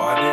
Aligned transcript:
Why 0.00 0.29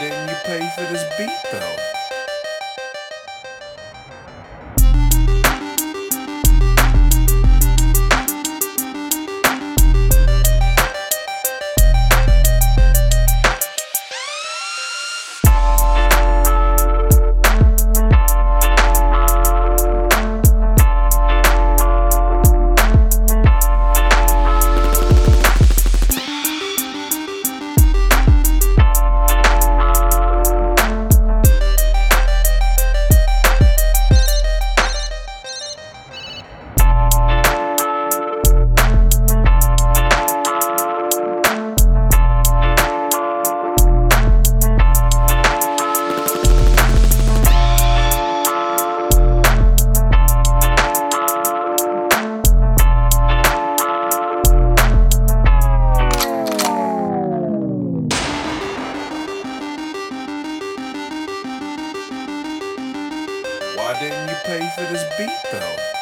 didn't 0.00 0.28
you 0.28 0.36
pay 0.44 0.68
for 0.74 0.82
this 0.92 1.04
beat 1.16 1.30
though? 1.52 1.95
Didn't 64.00 64.28
you 64.28 64.36
pay 64.44 64.68
for 64.74 64.82
this 64.92 65.04
beat 65.16 65.30
though? 65.52 65.95